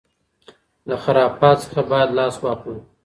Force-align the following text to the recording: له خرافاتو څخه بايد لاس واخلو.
له 0.87 0.95
خرافاتو 1.03 1.61
څخه 1.69 1.81
بايد 1.89 2.09
لاس 2.17 2.35
واخلو. 2.39 2.77